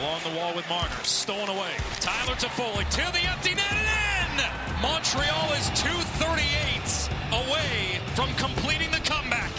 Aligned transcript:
along 0.00 0.20
the 0.22 0.38
wall 0.38 0.54
with 0.54 0.68
Marner. 0.68 0.94
Stolen 1.02 1.48
away. 1.48 1.74
Tyler 2.00 2.34
Toffoli 2.34 2.88
to 2.90 3.04
the 3.12 3.22
empty 3.26 3.54
net 3.54 3.72
and 3.72 4.40
in! 4.40 4.46
Montreal 4.82 5.52
is 5.58 5.70
238 5.74 7.10
away 7.34 8.00
from 8.14 8.32
completing 8.34 8.90
the 8.90 9.02
comeback. 9.02 9.50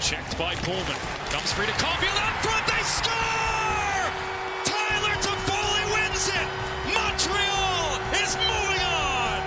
Checked 0.00 0.38
by 0.38 0.54
Pullman. 0.62 0.98
Comes 1.30 1.52
free 1.52 1.66
to 1.66 1.72
Caufield 1.82 2.18
out 2.22 2.36
front. 2.42 2.64
They 2.70 2.82
score! 2.86 4.06
Tyler 4.70 5.16
Toffoli 5.18 5.84
wins 5.94 6.28
it! 6.30 6.48
Montreal 6.94 7.98
is 8.22 8.36
moving 8.36 8.82
on! 8.86 9.42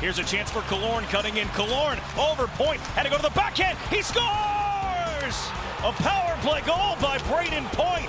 Here's 0.00 0.18
a 0.18 0.24
chance 0.24 0.50
for 0.50 0.60
Killorn 0.70 1.04
cutting 1.10 1.38
in. 1.38 1.48
Killorn 1.48 1.98
over 2.16 2.46
point. 2.54 2.80
Had 2.94 3.02
to 3.02 3.10
go 3.10 3.16
to 3.16 3.22
the 3.22 3.30
backhand. 3.30 3.76
He 3.90 4.02
scores! 4.02 5.36
A 5.82 5.92
power 6.02 6.36
play 6.42 6.60
goal 6.62 6.96
by 7.00 7.18
Brayden 7.26 7.64
Point. 7.72 8.08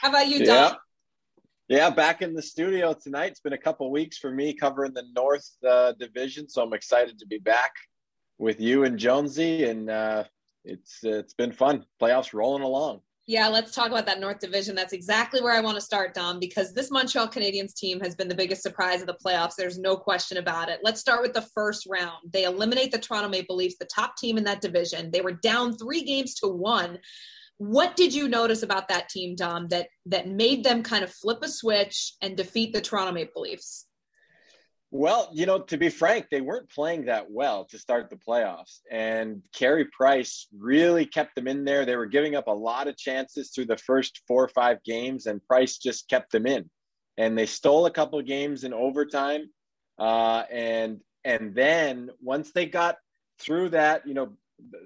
How 0.01 0.09
about 0.09 0.27
you, 0.27 0.43
Dom? 0.43 0.47
Yeah. 0.47 0.73
Yeah, 1.69 1.89
back 1.89 2.21
in 2.21 2.33
the 2.33 2.41
studio 2.41 2.93
tonight. 2.93 3.31
It's 3.31 3.39
been 3.39 3.53
a 3.53 3.57
couple 3.57 3.89
weeks 3.89 4.17
for 4.17 4.31
me 4.31 4.53
covering 4.53 4.93
the 4.93 5.05
North 5.15 5.49
uh, 5.67 5.93
Division, 5.93 6.49
so 6.49 6.61
I'm 6.61 6.73
excited 6.73 7.17
to 7.19 7.25
be 7.25 7.37
back 7.37 7.71
with 8.37 8.59
you 8.59 8.83
and 8.83 8.99
Jonesy, 8.99 9.63
and 9.63 9.89
uh, 9.89 10.25
it's 10.65 10.99
it's 11.03 11.33
been 11.33 11.53
fun. 11.53 11.85
Playoffs 12.01 12.33
rolling 12.33 12.63
along. 12.63 12.99
Yeah, 13.25 13.47
let's 13.47 13.73
talk 13.73 13.87
about 13.87 14.05
that 14.07 14.19
North 14.19 14.39
Division. 14.39 14.75
That's 14.75 14.91
exactly 14.91 15.41
where 15.41 15.53
I 15.53 15.61
want 15.61 15.75
to 15.75 15.81
start, 15.81 16.13
Dom, 16.13 16.41
because 16.41 16.73
this 16.73 16.91
Montreal 16.91 17.29
Canadiens 17.29 17.73
team 17.73 18.01
has 18.01 18.15
been 18.15 18.27
the 18.27 18.35
biggest 18.35 18.61
surprise 18.61 18.99
of 18.99 19.07
the 19.07 19.17
playoffs. 19.25 19.55
There's 19.55 19.79
no 19.79 19.95
question 19.95 20.39
about 20.39 20.67
it. 20.67 20.81
Let's 20.83 20.99
start 20.99 21.21
with 21.21 21.33
the 21.33 21.47
first 21.53 21.87
round. 21.89 22.17
They 22.29 22.43
eliminate 22.43 22.91
the 22.91 22.99
Toronto 22.99 23.29
Maple 23.29 23.55
Leafs, 23.55 23.77
the 23.79 23.85
top 23.85 24.17
team 24.17 24.37
in 24.37 24.43
that 24.43 24.59
division. 24.59 25.09
They 25.11 25.21
were 25.21 25.31
down 25.31 25.77
three 25.77 26.03
games 26.03 26.35
to 26.35 26.49
one. 26.49 26.99
What 27.65 27.95
did 27.95 28.13
you 28.13 28.27
notice 28.27 28.61
about 28.61 28.89
that 28.89 29.07
team, 29.07 29.35
Dom, 29.35 29.69
that 29.69 29.87
that 30.07 30.27
made 30.27 30.65
them 30.65 30.83
kind 30.83 31.01
of 31.01 31.09
flip 31.13 31.39
a 31.43 31.47
switch 31.47 32.13
and 32.21 32.35
defeat 32.35 32.73
the 32.73 32.81
Toronto 32.81 33.13
Maple 33.13 33.43
Leafs? 33.43 33.87
Well, 34.91 35.29
you 35.33 35.45
know, 35.45 35.59
to 35.59 35.77
be 35.77 35.87
frank, 35.87 36.27
they 36.29 36.41
weren't 36.41 36.69
playing 36.69 37.05
that 37.05 37.31
well 37.31 37.65
to 37.71 37.79
start 37.79 38.09
the 38.09 38.17
playoffs. 38.17 38.81
And 38.91 39.41
Carey 39.55 39.85
Price 39.85 40.47
really 40.55 41.05
kept 41.05 41.35
them 41.35 41.47
in 41.47 41.63
there. 41.63 41.85
They 41.85 41.95
were 41.95 42.05
giving 42.05 42.35
up 42.35 42.47
a 42.47 42.51
lot 42.51 42.89
of 42.89 42.97
chances 42.97 43.51
through 43.51 43.67
the 43.67 43.77
first 43.77 44.21
four 44.27 44.43
or 44.43 44.49
five 44.49 44.83
games, 44.83 45.25
and 45.25 45.43
Price 45.47 45.77
just 45.77 46.09
kept 46.09 46.33
them 46.33 46.45
in. 46.45 46.69
And 47.17 47.37
they 47.37 47.45
stole 47.45 47.85
a 47.85 47.91
couple 47.91 48.21
games 48.23 48.65
in 48.65 48.73
overtime. 48.73 49.49
Uh, 49.97 50.43
and 50.51 50.99
and 51.23 51.55
then 51.55 52.09
once 52.21 52.51
they 52.51 52.65
got 52.65 52.97
through 53.39 53.69
that, 53.69 54.05
you 54.05 54.13
know, 54.13 54.33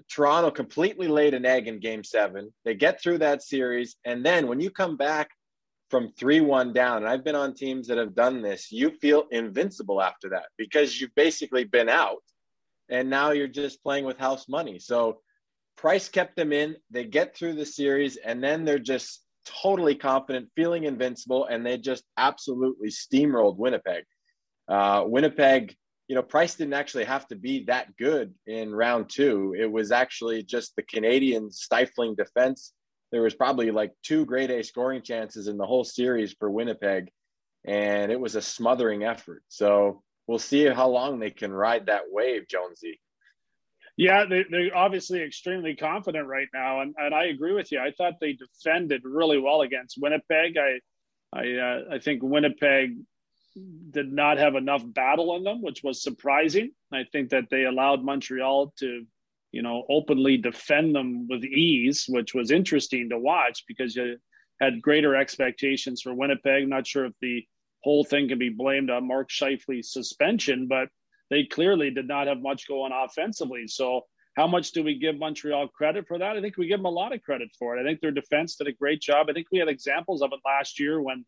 Toronto 0.10 0.52
completely 0.52 1.08
laid 1.08 1.34
an 1.34 1.46
egg 1.46 1.68
in 1.68 1.80
game 1.80 2.04
seven. 2.04 2.54
They 2.66 2.76
get 2.76 3.02
through 3.02 3.20
that 3.20 3.44
series. 3.44 3.96
And 4.06 4.26
then 4.26 4.48
when 4.48 4.60
you 4.60 4.70
come 4.70 4.98
back 4.98 5.30
from 5.90 6.12
3 6.18 6.42
1 6.42 6.74
down, 6.74 6.98
and 6.98 7.08
I've 7.08 7.24
been 7.24 7.36
on 7.36 7.54
teams 7.54 7.88
that 7.88 7.98
have 7.98 8.16
done 8.16 8.42
this, 8.42 8.72
you 8.72 8.92
feel 8.92 9.26
invincible 9.32 10.02
after 10.02 10.30
that 10.30 10.48
because 10.58 11.00
you've 11.00 11.16
basically 11.16 11.64
been 11.64 11.90
out 11.90 12.24
and 12.90 13.10
now 13.10 13.32
you're 13.32 13.48
just 13.48 13.84
playing 13.84 14.06
with 14.06 14.18
house 14.18 14.48
money. 14.48 14.80
So 14.80 15.22
Price 15.78 16.09
kept 16.09 16.36
them 16.36 16.52
in. 16.52 16.76
They 16.90 17.06
get 17.06 17.36
through 17.36 17.54
the 17.54 17.66
series 17.66 18.18
and 18.18 18.44
then 18.44 18.66
they're 18.66 18.80
just 18.80 19.24
totally 19.46 19.96
confident, 19.96 20.50
feeling 20.56 20.84
invincible, 20.84 21.46
and 21.46 21.66
they 21.66 21.78
just 21.78 22.04
absolutely 22.18 22.90
steamrolled 22.90 23.58
Winnipeg. 23.58 24.04
Uh, 24.68 25.04
Winnipeg, 25.06 25.76
you 26.07 26.16
know, 26.16 26.22
Price 26.23 26.56
didn't 26.56 26.73
actually 26.73 27.06
have 27.06 27.28
to 27.28 27.35
be 27.35 27.66
that 27.66 27.95
good 27.97 28.34
in 28.45 28.73
round 28.73 29.09
two. 29.09 29.56
It 29.57 29.69
was 29.69 29.91
actually 29.91 30.44
just 30.44 30.75
the 30.75 30.84
Canadiens 30.84 31.53
stifling 31.53 32.16
defense 32.16 32.73
there 33.12 33.22
was 33.22 33.34
probably 33.34 33.72
like 33.72 33.94
two 34.03 34.25
grade 34.25 34.51
A 34.51 34.63
scoring 34.63 35.01
chances 35.01 35.47
in 35.47 35.57
the 35.57 35.66
whole 35.66 35.84
series 35.84 36.34
for 36.34 36.50
Winnipeg, 36.50 37.09
and 37.66 38.12
it 38.12 38.19
was 38.19 38.35
a 38.35 38.41
smothering 38.41 39.03
effort. 39.03 39.44
So 39.47 40.03
we'll 40.28 40.40
see 40.40 40.66
how 40.66 40.90
long 40.90 41.19
they 41.19 41.31
can 41.31 41.53
ride 41.53 41.85
that 41.85 42.03
wave, 42.09 42.47
Jonesy. 42.50 43.00
Yeah, 43.96 44.25
they, 44.25 44.46
they're 44.50 44.75
obviously 44.75 45.23
extremely 45.23 45.75
confident 45.75 46.28
right 46.28 46.47
now, 46.53 46.81
and, 46.81 46.94
and 46.97 47.16
I 47.16 47.25
agree 47.25 47.53
with 47.53 47.72
you. 47.72 47.79
I 47.79 47.91
thought 47.97 48.19
they 48.19 48.34
defended 48.34 49.01
really 49.03 49.40
well 49.40 49.62
against 49.62 49.97
Winnipeg. 50.00 50.57
I 50.57 50.79
I 51.34 51.53
uh, 51.53 51.96
I 51.96 52.00
think 52.00 52.22
Winnipeg 52.23 52.97
did 53.91 54.12
not 54.12 54.38
have 54.38 54.56
enough 54.56 54.84
battle 54.85 55.35
in 55.35 55.44
them, 55.44 55.62
which 55.62 55.84
was 55.84 56.03
surprising. 56.03 56.72
I 56.94 57.03
think 57.12 57.29
that 57.29 57.50
they 57.50 57.66
allowed 57.66 58.03
Montreal 58.03 58.73
to 58.79 59.06
you 59.51 59.62
know, 59.62 59.85
openly 59.90 60.38
defend 60.38 60.94
them 60.94 61.28
with 61.28 61.44
ease, 61.44 62.06
which 62.07 62.34
was 62.34 62.51
interesting 62.51 63.09
to 63.09 63.17
watch 63.17 63.63
because 63.67 63.96
you 63.96 64.17
had 64.62 64.81
greater 64.81 65.16
expectations 65.16 66.01
for 66.01 66.13
Winnipeg. 66.13 66.67
Not 66.67 66.85
sure 66.85 67.06
if 67.06 67.13
the 67.22 67.44
whole 67.84 68.03
thing 68.03 68.28
can 68.28 68.40
be 68.40 68.50
blamed 68.50 68.90
on 68.90 69.07
Mark 69.07 69.29
Scheifele's 69.29 69.91
suspension, 69.91 70.67
but 70.67 70.90
they 71.29 71.44
clearly 71.44 71.90
did 71.90 72.07
not 72.07 72.28
have 72.28 72.41
much 72.41 72.67
going 72.67 72.91
offensively. 72.94 73.67
So, 73.67 74.01
how 74.35 74.46
much 74.46 74.72
do 74.72 74.84
we 74.84 75.00
give 75.00 75.17
Montreal 75.17 75.69
credit 75.69 76.07
for 76.07 76.19
that? 76.19 76.38
I 76.38 76.41
think 76.41 76.57
we 76.57 76.67
give 76.67 76.78
them 76.78 76.85
a 76.85 76.91
lot 76.91 77.12
of 77.12 77.23
credit 77.23 77.50
for 77.57 77.75
it. 77.75 77.81
I 77.81 77.84
think 77.84 78.01
their 78.01 78.12
defense 78.12 78.56
did 78.56 78.67
a 78.67 78.72
great 78.72 79.01
job. 79.01 79.25
I 79.28 79.34
think 79.34 79.47
we 79.51 79.57
had 79.57 79.67
examples 79.67 80.22
of 80.22 80.31
it 80.31 80.40
last 80.46 80.79
year 80.79 81.01
when 81.01 81.25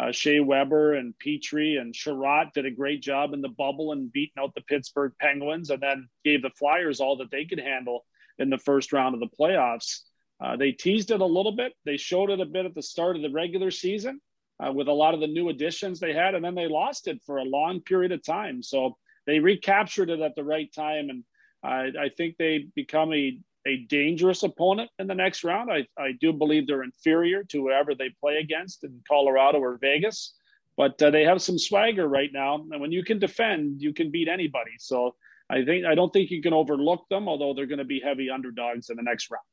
uh, 0.00 0.12
Shea 0.12 0.40
Weber 0.40 0.94
and 0.94 1.14
Petry 1.24 1.80
and 1.80 1.94
Chiarot 1.94 2.52
did 2.54 2.66
a 2.66 2.70
great 2.70 3.02
job 3.02 3.34
in 3.34 3.42
the 3.42 3.48
bubble 3.48 3.92
and 3.92 4.12
beating 4.12 4.42
out 4.42 4.54
the 4.54 4.62
Pittsburgh 4.62 5.12
Penguins, 5.20 5.70
and 5.70 5.82
then 5.82 6.08
gave 6.24 6.42
the 6.42 6.50
Flyers 6.50 7.00
all 7.00 7.16
that 7.18 7.30
they 7.30 7.44
could 7.44 7.60
handle 7.60 8.04
in 8.38 8.50
the 8.50 8.58
first 8.58 8.92
round 8.92 9.14
of 9.14 9.20
the 9.20 9.36
playoffs. 9.38 10.00
Uh, 10.42 10.56
they 10.56 10.72
teased 10.72 11.10
it 11.10 11.20
a 11.20 11.26
little 11.26 11.52
bit. 11.52 11.72
They 11.84 11.96
showed 11.96 12.30
it 12.30 12.40
a 12.40 12.46
bit 12.46 12.66
at 12.66 12.74
the 12.74 12.82
start 12.82 13.16
of 13.16 13.22
the 13.22 13.30
regular 13.30 13.70
season 13.70 14.20
uh, 14.64 14.72
with 14.72 14.88
a 14.88 14.92
lot 14.92 15.14
of 15.14 15.20
the 15.20 15.26
new 15.26 15.50
additions 15.50 16.00
they 16.00 16.14
had, 16.14 16.34
and 16.34 16.44
then 16.44 16.54
they 16.54 16.68
lost 16.68 17.06
it 17.06 17.20
for 17.24 17.38
a 17.38 17.44
long 17.44 17.80
period 17.80 18.12
of 18.12 18.24
time. 18.24 18.62
So 18.62 18.96
they 19.26 19.38
recaptured 19.38 20.10
it 20.10 20.20
at 20.20 20.34
the 20.34 20.44
right 20.44 20.72
time, 20.74 21.10
and 21.10 21.24
I 21.64 22.10
think 22.16 22.36
they 22.38 22.66
become 22.74 23.12
a 23.12 23.38
a 23.66 23.78
dangerous 23.88 24.42
opponent 24.42 24.90
in 24.98 25.06
the 25.06 25.14
next 25.14 25.44
round. 25.44 25.70
I, 25.70 25.86
I 25.98 26.12
do 26.20 26.32
believe 26.32 26.66
they're 26.66 26.82
inferior 26.82 27.44
to 27.44 27.62
whoever 27.62 27.94
they 27.94 28.10
play 28.20 28.38
against 28.38 28.84
in 28.84 29.00
Colorado 29.08 29.58
or 29.58 29.78
Vegas, 29.80 30.34
but 30.76 31.00
uh, 31.02 31.10
they 31.10 31.24
have 31.24 31.42
some 31.42 31.58
swagger 31.58 32.08
right 32.08 32.30
now. 32.32 32.56
And 32.70 32.80
when 32.80 32.92
you 32.92 33.04
can 33.04 33.18
defend, 33.18 33.80
you 33.80 33.92
can 33.92 34.10
beat 34.10 34.28
anybody. 34.28 34.72
So 34.78 35.14
I 35.50 35.64
think 35.64 35.84
I 35.84 35.94
don't 35.94 36.12
think 36.12 36.30
you 36.30 36.42
can 36.42 36.52
overlook 36.52 37.08
them, 37.08 37.28
although 37.28 37.54
they're 37.54 37.66
going 37.66 37.78
to 37.78 37.84
be 37.84 38.00
heavy 38.00 38.30
underdogs 38.30 38.90
in 38.90 38.96
the 38.96 39.02
next 39.02 39.30
round. 39.30 39.44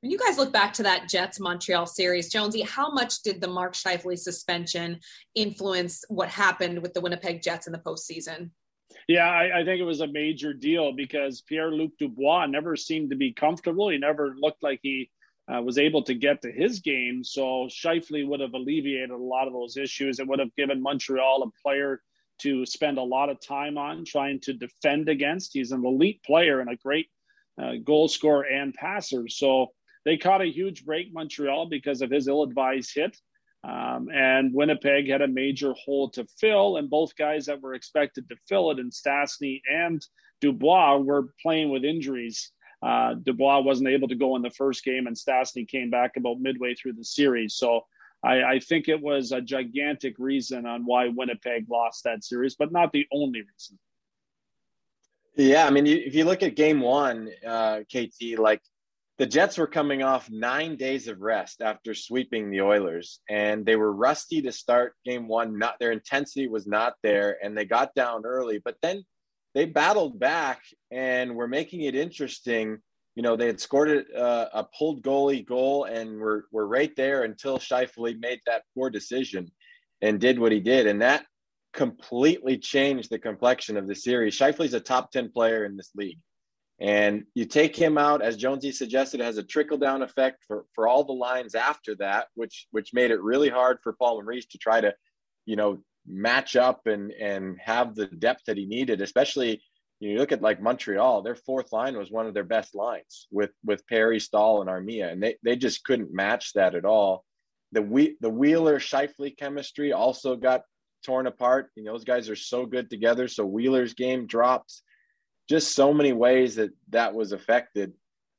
When 0.00 0.10
you 0.10 0.18
guys 0.18 0.36
look 0.36 0.52
back 0.52 0.72
to 0.74 0.82
that 0.82 1.08
Jets 1.08 1.38
Montreal 1.38 1.86
series, 1.86 2.28
Jonesy, 2.28 2.62
how 2.62 2.90
much 2.90 3.22
did 3.22 3.40
the 3.40 3.46
Mark 3.46 3.74
Scheifele 3.74 4.18
suspension 4.18 4.98
influence 5.36 6.04
what 6.08 6.28
happened 6.28 6.82
with 6.82 6.92
the 6.92 7.00
Winnipeg 7.00 7.40
Jets 7.40 7.68
in 7.68 7.72
the 7.72 7.78
postseason? 7.78 8.50
Yeah, 9.08 9.28
I, 9.28 9.60
I, 9.60 9.64
think 9.64 9.80
it 9.80 9.84
was 9.84 10.00
a 10.00 10.06
major 10.06 10.52
deal 10.52 10.92
because 10.92 11.42
Pierre 11.42 11.70
Luc 11.70 11.92
Dubois 11.98 12.46
never 12.46 12.76
seemed 12.76 13.10
to 13.10 13.16
be 13.16 13.32
comfortable. 13.32 13.88
He 13.88 13.98
never 13.98 14.34
looked 14.38 14.62
like 14.62 14.80
he 14.82 15.10
uh, 15.52 15.60
was 15.60 15.78
able 15.78 16.02
to 16.04 16.14
get 16.14 16.42
to 16.42 16.52
his 16.52 16.80
game. 16.80 17.24
So 17.24 17.68
Scheifele 17.68 18.26
would 18.26 18.40
have 18.40 18.54
alleviated 18.54 19.10
a 19.10 19.16
lot 19.16 19.46
of 19.46 19.52
those 19.52 19.76
issues. 19.76 20.18
It 20.18 20.28
would 20.28 20.38
have 20.38 20.54
given 20.56 20.82
Montreal 20.82 21.42
a 21.42 21.62
player 21.62 22.00
to 22.40 22.66
spend 22.66 22.98
a 22.98 23.02
lot 23.02 23.28
of 23.28 23.38
time 23.40 23.78
on 23.78 24.04
trying 24.04 24.40
to 24.40 24.52
defend 24.52 25.08
against. 25.08 25.52
He's 25.52 25.72
an 25.72 25.84
elite 25.84 26.22
player 26.24 26.60
and 26.60 26.70
a 26.70 26.76
great 26.76 27.08
uh, 27.60 27.74
goal 27.84 28.08
scorer 28.08 28.44
and 28.44 28.74
passer. 28.74 29.28
So 29.28 29.68
they 30.04 30.16
caught 30.16 30.42
a 30.42 30.52
huge 30.52 30.84
break, 30.84 31.12
Montreal, 31.12 31.66
because 31.66 32.02
of 32.02 32.10
his 32.10 32.28
ill 32.28 32.42
advised 32.42 32.92
hit. 32.94 33.16
Um, 33.64 34.08
and 34.12 34.52
Winnipeg 34.52 35.08
had 35.08 35.22
a 35.22 35.28
major 35.28 35.72
hole 35.74 36.10
to 36.10 36.26
fill, 36.38 36.78
and 36.78 36.90
both 36.90 37.14
guys 37.16 37.46
that 37.46 37.60
were 37.60 37.74
expected 37.74 38.28
to 38.28 38.36
fill 38.48 38.72
it, 38.72 38.80
in 38.80 38.90
Stastny 38.90 39.60
and 39.70 40.04
Dubois, 40.40 40.96
were 40.98 41.28
playing 41.40 41.70
with 41.70 41.84
injuries. 41.84 42.50
Uh, 42.82 43.14
Dubois 43.14 43.60
wasn't 43.60 43.88
able 43.88 44.08
to 44.08 44.16
go 44.16 44.34
in 44.34 44.42
the 44.42 44.50
first 44.50 44.84
game, 44.84 45.06
and 45.06 45.16
Stastny 45.16 45.68
came 45.68 45.90
back 45.90 46.16
about 46.16 46.40
midway 46.40 46.74
through 46.74 46.94
the 46.94 47.04
series. 47.04 47.54
So 47.54 47.82
I, 48.24 48.42
I, 48.42 48.58
think 48.58 48.88
it 48.88 49.00
was 49.00 49.30
a 49.30 49.40
gigantic 49.40 50.16
reason 50.18 50.66
on 50.66 50.84
why 50.84 51.08
Winnipeg 51.08 51.66
lost 51.70 52.02
that 52.04 52.24
series, 52.24 52.56
but 52.56 52.72
not 52.72 52.92
the 52.92 53.06
only 53.12 53.40
reason. 53.40 53.78
Yeah, 55.36 55.66
I 55.66 55.70
mean, 55.70 55.86
if 55.86 56.14
you 56.14 56.24
look 56.24 56.42
at 56.42 56.56
game 56.56 56.80
one, 56.80 57.30
uh, 57.46 57.80
KT, 57.90 58.38
like 58.38 58.60
the 59.18 59.26
Jets 59.26 59.58
were 59.58 59.66
coming 59.66 60.02
off 60.02 60.30
nine 60.30 60.76
days 60.76 61.06
of 61.06 61.20
rest 61.20 61.60
after 61.60 61.94
sweeping 61.94 62.50
the 62.50 62.62
Oilers, 62.62 63.20
and 63.28 63.64
they 63.64 63.76
were 63.76 63.92
rusty 63.92 64.42
to 64.42 64.52
start 64.52 64.94
game 65.04 65.28
one. 65.28 65.58
Not 65.58 65.78
their 65.78 65.92
intensity 65.92 66.48
was 66.48 66.66
not 66.66 66.94
there, 67.02 67.36
and 67.42 67.56
they 67.56 67.64
got 67.64 67.94
down 67.94 68.24
early. 68.24 68.60
But 68.64 68.76
then 68.82 69.04
they 69.54 69.66
battled 69.66 70.18
back 70.18 70.62
and 70.90 71.36
were 71.36 71.48
making 71.48 71.82
it 71.82 71.94
interesting. 71.94 72.78
You 73.14 73.22
know, 73.22 73.36
they 73.36 73.46
had 73.46 73.60
scored 73.60 73.90
a, 73.90 74.60
a 74.60 74.68
pulled 74.76 75.02
goalie 75.02 75.46
goal 75.46 75.84
and 75.84 76.18
were 76.18 76.46
were 76.50 76.66
right 76.66 76.94
there 76.96 77.24
until 77.24 77.58
Scheifele 77.58 78.18
made 78.18 78.40
that 78.46 78.62
poor 78.74 78.88
decision 78.88 79.52
and 80.00 80.20
did 80.20 80.38
what 80.38 80.52
he 80.52 80.60
did, 80.60 80.86
and 80.86 81.02
that 81.02 81.26
completely 81.74 82.58
changed 82.58 83.10
the 83.10 83.18
complexion 83.18 83.76
of 83.76 83.86
the 83.86 83.94
series. 83.94 84.38
Scheifele's 84.38 84.74
a 84.74 84.80
top 84.80 85.10
10 85.10 85.32
player 85.32 85.64
in 85.64 85.76
this 85.76 85.90
league. 85.94 86.18
And 86.82 87.26
you 87.34 87.44
take 87.44 87.76
him 87.76 87.96
out, 87.96 88.22
as 88.22 88.36
Jonesy 88.36 88.72
suggested, 88.72 89.20
has 89.20 89.38
a 89.38 89.42
trickle 89.44 89.78
down 89.78 90.02
effect 90.02 90.42
for, 90.48 90.64
for 90.74 90.88
all 90.88 91.04
the 91.04 91.12
lines 91.12 91.54
after 91.54 91.94
that, 91.96 92.26
which 92.34 92.66
which 92.72 92.92
made 92.92 93.12
it 93.12 93.22
really 93.22 93.48
hard 93.48 93.78
for 93.82 93.92
Paul 93.92 94.20
Maurice 94.20 94.46
to 94.46 94.58
try 94.58 94.80
to, 94.80 94.92
you 95.46 95.54
know, 95.54 95.78
match 96.06 96.56
up 96.56 96.88
and 96.88 97.12
and 97.12 97.56
have 97.60 97.94
the 97.94 98.06
depth 98.06 98.42
that 98.48 98.56
he 98.56 98.66
needed, 98.66 99.00
especially 99.00 99.62
you 100.00 100.18
look 100.18 100.32
at 100.32 100.42
like 100.42 100.60
Montreal, 100.60 101.22
their 101.22 101.36
fourth 101.36 101.72
line 101.72 101.96
was 101.96 102.10
one 102.10 102.26
of 102.26 102.34
their 102.34 102.42
best 102.42 102.74
lines 102.74 103.28
with 103.30 103.50
with 103.64 103.86
Perry, 103.86 104.18
Staal, 104.18 104.60
and 104.60 104.68
Armia, 104.68 105.12
and 105.12 105.22
they, 105.22 105.36
they 105.44 105.54
just 105.54 105.84
couldn't 105.84 106.12
match 106.12 106.52
that 106.54 106.74
at 106.74 106.84
all. 106.84 107.24
The 107.70 107.82
we 107.82 108.16
the 108.20 108.28
Wheeler 108.28 108.80
Scheifele 108.80 109.36
chemistry 109.36 109.92
also 109.92 110.34
got 110.34 110.62
torn 111.04 111.28
apart. 111.28 111.70
You 111.76 111.84
know, 111.84 111.92
those 111.92 112.04
guys 112.04 112.28
are 112.28 112.36
so 112.36 112.66
good 112.66 112.90
together. 112.90 113.28
So 113.28 113.46
Wheeler's 113.46 113.94
game 113.94 114.26
drops. 114.26 114.82
Just 115.52 115.74
so 115.74 115.92
many 115.92 116.14
ways 116.14 116.54
that 116.54 116.70
that 116.88 117.12
was 117.12 117.32
affected, 117.32 117.92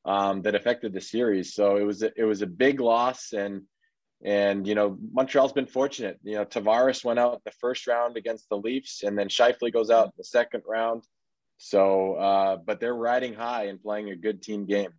um, 0.04 0.42
that 0.42 0.56
affected 0.56 0.94
the 0.94 1.00
series. 1.00 1.54
So 1.54 1.78
it 1.78 1.84
was 1.84 2.02
a, 2.02 2.12
it 2.18 2.24
was 2.24 2.42
a 2.42 2.48
big 2.48 2.80
loss, 2.80 3.34
and 3.34 3.62
and 4.26 4.66
you 4.66 4.74
know 4.74 4.98
Montreal's 5.12 5.54
been 5.54 5.68
fortunate. 5.68 6.18
You 6.24 6.38
know 6.38 6.46
Tavares 6.46 7.06
went 7.06 7.20
out 7.20 7.44
the 7.46 7.52
first 7.52 7.86
round 7.86 8.18
against 8.18 8.50
the 8.50 8.58
Leafs, 8.58 9.04
and 9.04 9.16
then 9.16 9.28
Scheifele 9.28 9.72
goes 9.72 9.92
out 9.92 10.06
in 10.06 10.12
the 10.18 10.24
second 10.24 10.64
round. 10.68 11.04
So, 11.60 12.16
uh, 12.16 12.58
but 12.58 12.80
they're 12.80 12.96
riding 12.96 13.36
high 13.36 13.66
and 13.66 13.80
playing 13.80 14.10
a 14.10 14.16
good 14.16 14.42
team 14.42 14.66
game. 14.66 14.94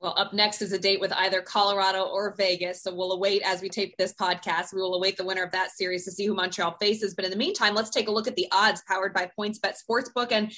Well, 0.00 0.14
up 0.18 0.34
next 0.34 0.60
is 0.60 0.72
a 0.72 0.78
date 0.78 1.00
with 1.00 1.12
either 1.14 1.40
Colorado 1.40 2.02
or 2.02 2.34
Vegas. 2.36 2.82
So 2.82 2.94
we'll 2.94 3.12
await 3.12 3.40
as 3.46 3.62
we 3.62 3.70
tape 3.70 3.94
this 3.96 4.12
podcast. 4.12 4.74
We 4.74 4.82
will 4.82 4.94
await 4.94 5.16
the 5.16 5.24
winner 5.24 5.42
of 5.42 5.52
that 5.52 5.70
series 5.70 6.04
to 6.04 6.10
see 6.10 6.26
who 6.26 6.34
Montreal 6.34 6.76
faces. 6.78 7.14
But 7.14 7.24
in 7.24 7.30
the 7.30 7.36
meantime, 7.36 7.74
let's 7.74 7.88
take 7.88 8.08
a 8.08 8.12
look 8.12 8.28
at 8.28 8.36
the 8.36 8.46
odds 8.52 8.82
powered 8.86 9.14
by 9.14 9.30
PointsBet 9.38 9.74
Sportsbook. 9.82 10.32
And 10.32 10.52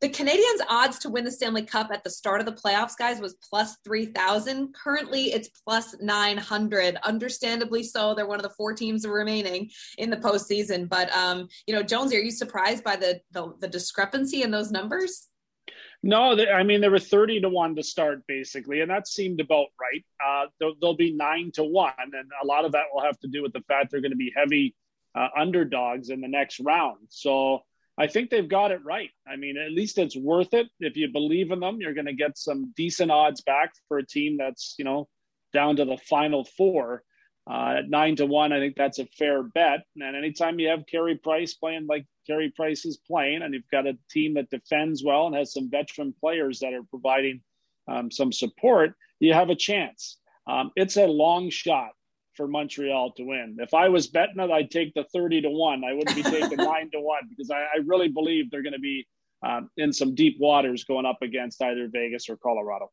the 0.00 0.08
Canadiens' 0.08 0.64
odds 0.70 0.98
to 1.00 1.10
win 1.10 1.24
the 1.24 1.30
Stanley 1.30 1.66
Cup 1.66 1.90
at 1.92 2.02
the 2.02 2.08
start 2.08 2.40
of 2.40 2.46
the 2.46 2.52
playoffs, 2.52 2.96
guys, 2.98 3.20
was 3.20 3.36
plus 3.50 3.76
3,000. 3.84 4.72
Currently, 4.72 5.32
it's 5.32 5.50
plus 5.66 5.94
900. 6.00 6.96
Understandably 7.04 7.82
so. 7.82 8.14
They're 8.14 8.26
one 8.26 8.38
of 8.38 8.44
the 8.44 8.54
four 8.56 8.72
teams 8.72 9.06
remaining 9.06 9.70
in 9.98 10.08
the 10.08 10.16
postseason. 10.16 10.88
But, 10.88 11.14
um, 11.14 11.48
you 11.66 11.74
know, 11.74 11.82
Jones, 11.82 12.14
are 12.14 12.20
you 12.20 12.30
surprised 12.30 12.84
by 12.84 12.96
the, 12.96 13.20
the, 13.32 13.52
the 13.60 13.68
discrepancy 13.68 14.42
in 14.42 14.50
those 14.50 14.70
numbers? 14.70 15.28
No, 16.02 16.36
they, 16.36 16.48
I 16.48 16.62
mean, 16.62 16.80
there 16.80 16.92
were 16.92 16.98
30 16.98 17.40
to 17.40 17.48
1 17.48 17.74
to 17.76 17.82
start, 17.82 18.22
basically, 18.28 18.80
and 18.80 18.90
that 18.90 19.08
seemed 19.08 19.40
about 19.40 19.66
right. 19.80 20.04
Uh, 20.24 20.46
there'll, 20.80 20.96
be 20.96 21.12
9 21.12 21.50
to 21.54 21.64
1, 21.64 21.92
and 21.98 22.30
a 22.42 22.46
lot 22.46 22.64
of 22.64 22.72
that 22.72 22.84
will 22.92 23.02
have 23.02 23.18
to 23.20 23.28
do 23.28 23.42
with 23.42 23.52
the 23.52 23.62
fact 23.62 23.90
they're 23.90 24.00
going 24.00 24.12
to 24.12 24.16
be 24.16 24.32
heavy 24.36 24.74
uh, 25.16 25.28
underdogs 25.36 26.10
in 26.10 26.20
the 26.20 26.28
next 26.28 26.60
round. 26.60 26.98
So 27.08 27.62
I 27.98 28.06
think 28.06 28.30
they've 28.30 28.48
got 28.48 28.70
it 28.70 28.84
right. 28.84 29.10
I 29.26 29.34
mean, 29.34 29.56
at 29.58 29.72
least 29.72 29.98
it's 29.98 30.16
worth 30.16 30.54
it. 30.54 30.68
If 30.78 30.96
you 30.96 31.08
believe 31.08 31.50
in 31.50 31.58
them, 31.58 31.80
you're 31.80 31.94
going 31.94 32.06
to 32.06 32.12
get 32.12 32.38
some 32.38 32.72
decent 32.76 33.10
odds 33.10 33.40
back 33.40 33.72
for 33.88 33.98
a 33.98 34.06
team 34.06 34.36
that's, 34.38 34.76
you 34.78 34.84
know, 34.84 35.08
down 35.52 35.76
to 35.76 35.84
the 35.84 35.98
final 36.08 36.44
four. 36.44 37.02
Uh, 37.50 37.76
at 37.78 37.88
nine 37.88 38.14
to 38.16 38.26
one, 38.26 38.52
I 38.52 38.58
think 38.58 38.76
that's 38.76 38.98
a 38.98 39.06
fair 39.06 39.42
bet. 39.42 39.84
And 39.96 40.14
anytime 40.14 40.58
you 40.58 40.68
have 40.68 40.86
Carey 40.86 41.16
Price 41.16 41.54
playing 41.54 41.86
like 41.86 42.04
Carey 42.26 42.52
Price 42.54 42.84
is 42.84 42.98
playing, 42.98 43.42
and 43.42 43.54
you've 43.54 43.70
got 43.72 43.86
a 43.86 43.96
team 44.10 44.34
that 44.34 44.50
defends 44.50 45.02
well 45.02 45.26
and 45.26 45.34
has 45.34 45.54
some 45.54 45.70
veteran 45.70 46.14
players 46.20 46.58
that 46.60 46.74
are 46.74 46.82
providing 46.90 47.40
um, 47.88 48.10
some 48.10 48.32
support, 48.32 48.94
you 49.18 49.32
have 49.32 49.48
a 49.48 49.54
chance. 49.54 50.18
Um, 50.46 50.72
it's 50.76 50.98
a 50.98 51.06
long 51.06 51.48
shot 51.48 51.92
for 52.34 52.46
Montreal 52.46 53.12
to 53.16 53.24
win. 53.24 53.56
If 53.60 53.72
I 53.72 53.88
was 53.88 54.08
betting 54.08 54.40
it, 54.40 54.50
I'd 54.50 54.70
take 54.70 54.92
the 54.92 55.04
30 55.04 55.42
to 55.42 55.50
1. 55.50 55.84
I 55.84 55.94
wouldn't 55.94 56.16
be 56.16 56.22
taking 56.30 56.58
9 56.58 56.90
to 56.92 57.00
1 57.00 57.20
because 57.30 57.50
I, 57.50 57.60
I 57.60 57.78
really 57.86 58.08
believe 58.08 58.50
they're 58.50 58.62
going 58.62 58.74
to 58.74 58.78
be 58.78 59.06
um, 59.42 59.70
in 59.78 59.92
some 59.92 60.14
deep 60.14 60.36
waters 60.38 60.84
going 60.84 61.06
up 61.06 61.22
against 61.22 61.62
either 61.62 61.88
Vegas 61.88 62.28
or 62.28 62.36
Colorado. 62.36 62.90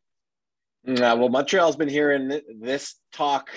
Yeah, 0.86 1.14
well, 1.14 1.30
Montreal's 1.30 1.76
been 1.76 1.90
hearing 1.90 2.40
this 2.60 2.96
talk 3.12 3.50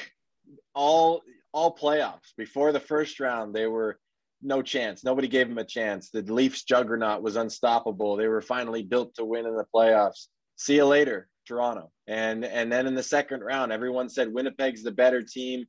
all 0.78 1.22
all 1.52 1.76
playoffs. 1.76 2.32
Before 2.36 2.72
the 2.72 2.80
first 2.80 3.19
round, 3.20 3.52
they 3.54 3.66
were 3.66 3.98
no 4.40 4.62
chance. 4.62 5.02
Nobody 5.02 5.26
gave 5.26 5.48
them 5.48 5.58
a 5.58 5.64
chance. 5.64 6.10
The 6.10 6.22
Leafs 6.22 6.62
juggernaut 6.62 7.20
was 7.20 7.36
unstoppable. 7.36 8.16
They 8.16 8.28
were 8.28 8.40
finally 8.40 8.84
built 8.84 9.16
to 9.16 9.25
win 9.25 9.44
in 9.44 9.56
the 9.56 9.66
playoffs. 9.75 10.28
See 10.56 10.76
you 10.76 10.84
later, 10.84 11.28
Toronto. 11.46 11.90
And 12.06 12.44
and 12.44 12.70
then 12.70 12.86
in 12.86 12.94
the 12.94 13.02
second 13.02 13.40
round, 13.40 13.72
everyone 13.72 14.08
said 14.08 14.32
Winnipeg's 14.32 14.84
the 14.84 14.92
better 14.92 15.22
team. 15.22 15.66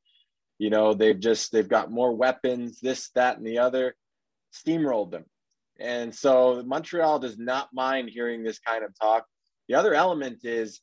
You 0.60 0.70
know, 0.70 0.94
they've 0.94 1.20
just 1.20 1.52
they've 1.52 1.68
got 1.68 1.92
more 1.92 2.16
weapons, 2.16 2.80
this, 2.80 3.10
that, 3.16 3.38
and 3.38 3.48
the 3.48 3.60
other. 3.60 3.96
Steamrolled 4.54 5.12
them. 5.12 5.26
And 5.80 6.14
so 6.14 6.62
Montreal 6.66 7.20
does 7.20 7.38
not 7.38 7.70
mind 7.74 8.10
hearing 8.10 8.44
this 8.44 8.60
kind 8.60 8.84
of 8.84 8.92
talk. 9.00 9.26
The 9.70 9.76
other 9.76 9.94
element 9.94 10.40
is 10.44 10.82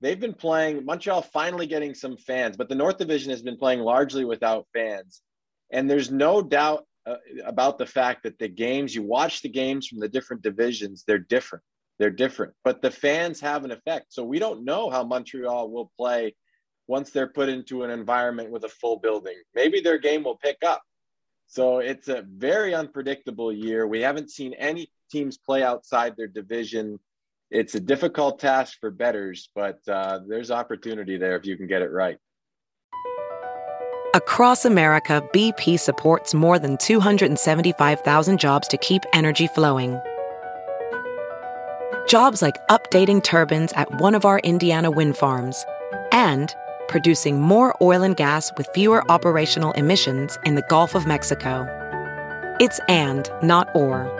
they've 0.00 0.20
been 0.20 0.34
playing 0.34 0.84
Montreal 0.84 1.22
finally 1.22 1.66
getting 1.66 1.94
some 1.94 2.16
fans, 2.16 2.56
but 2.56 2.68
the 2.68 2.74
North 2.74 2.98
Division 2.98 3.30
has 3.30 3.42
been 3.42 3.56
playing 3.56 3.80
largely 3.80 4.24
without 4.24 4.66
fans. 4.72 5.22
And 5.72 5.88
there's 5.88 6.10
no 6.10 6.42
doubt 6.42 6.86
uh, 7.06 7.16
about 7.44 7.78
the 7.78 7.86
fact 7.86 8.24
that 8.24 8.38
the 8.38 8.48
games 8.48 8.94
you 8.94 9.02
watch 9.02 9.42
the 9.42 9.48
games 9.48 9.86
from 9.86 10.00
the 10.00 10.08
different 10.08 10.42
divisions, 10.42 11.04
they're 11.06 11.18
different. 11.18 11.64
They're 11.98 12.10
different, 12.10 12.54
but 12.64 12.80
the 12.80 12.90
fans 12.90 13.40
have 13.40 13.64
an 13.64 13.72
effect. 13.72 14.06
So 14.08 14.24
we 14.24 14.38
don't 14.38 14.64
know 14.64 14.88
how 14.88 15.04
Montreal 15.04 15.70
will 15.70 15.92
play 15.98 16.34
once 16.86 17.10
they're 17.10 17.28
put 17.28 17.50
into 17.50 17.82
an 17.82 17.90
environment 17.90 18.50
with 18.50 18.64
a 18.64 18.70
full 18.70 18.98
building. 18.98 19.36
Maybe 19.54 19.82
their 19.82 19.98
game 19.98 20.24
will 20.24 20.38
pick 20.38 20.56
up. 20.66 20.82
So 21.46 21.80
it's 21.80 22.08
a 22.08 22.24
very 22.26 22.74
unpredictable 22.74 23.52
year. 23.52 23.86
We 23.86 24.00
haven't 24.00 24.30
seen 24.30 24.54
any 24.54 24.90
teams 25.10 25.36
play 25.36 25.62
outside 25.62 26.16
their 26.16 26.26
division 26.26 26.98
it's 27.50 27.74
a 27.74 27.80
difficult 27.80 28.38
task 28.38 28.78
for 28.80 28.90
bettors, 28.90 29.50
but 29.54 29.78
uh, 29.88 30.20
there's 30.26 30.50
opportunity 30.50 31.16
there 31.16 31.36
if 31.36 31.44
you 31.44 31.56
can 31.56 31.66
get 31.66 31.82
it 31.82 31.90
right. 31.90 32.16
Across 34.12 34.64
America, 34.64 35.22
BP 35.32 35.78
supports 35.78 36.34
more 36.34 36.58
than 36.58 36.76
275,000 36.78 38.40
jobs 38.40 38.66
to 38.68 38.76
keep 38.76 39.02
energy 39.12 39.46
flowing. 39.48 40.00
Jobs 42.08 42.42
like 42.42 42.56
updating 42.68 43.22
turbines 43.22 43.72
at 43.74 44.00
one 44.00 44.16
of 44.16 44.24
our 44.24 44.40
Indiana 44.40 44.90
wind 44.90 45.16
farms 45.16 45.64
and 46.10 46.52
producing 46.88 47.40
more 47.40 47.76
oil 47.80 48.02
and 48.02 48.16
gas 48.16 48.50
with 48.56 48.68
fewer 48.74 49.08
operational 49.08 49.70
emissions 49.72 50.36
in 50.44 50.56
the 50.56 50.64
Gulf 50.68 50.96
of 50.96 51.06
Mexico. 51.06 51.64
It's 52.58 52.80
and, 52.88 53.30
not 53.44 53.68
or. 53.76 54.19